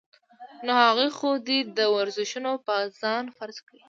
[0.65, 3.77] نو هغوي خو دې دا ورزشونه پۀ ځان فرض کړي-